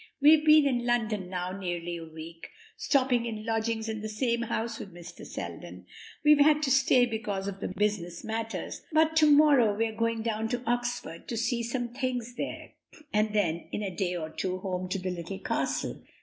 We've 0.19 0.43
been 0.43 0.65
in 0.65 0.83
London 0.83 1.29
now 1.29 1.51
nearly 1.51 1.95
a 1.97 2.03
week, 2.05 2.49
stopping 2.75 3.27
in 3.27 3.45
lodgings 3.45 3.87
in 3.87 4.01
the 4.01 4.09
same 4.09 4.41
house 4.41 4.79
with 4.79 4.91
Mr. 4.91 5.23
Selden. 5.27 5.85
We've 6.23 6.39
had 6.39 6.63
to 6.63 6.71
stay 6.71 7.05
because 7.05 7.47
of 7.47 7.59
the 7.59 7.67
business 7.67 8.23
matters, 8.23 8.81
but 8.91 9.15
to 9.17 9.27
morrow 9.29 9.75
we 9.75 9.85
are 9.85 9.95
going 9.95 10.23
down 10.23 10.49
to 10.49 10.63
Oxford 10.65 11.27
to 11.27 11.37
see 11.37 11.61
to 11.61 11.69
some 11.69 11.89
things 11.89 12.33
there, 12.33 12.71
and 13.13 13.31
then 13.35 13.67
in 13.71 13.83
a 13.83 13.95
day 13.95 14.15
or 14.15 14.31
two 14.31 14.57
home 14.57 14.89
to 14.89 14.97
the 14.97 15.11
Little 15.11 15.37
Castle. 15.37 16.01